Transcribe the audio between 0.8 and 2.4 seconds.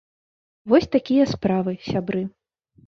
такія справы, сябры.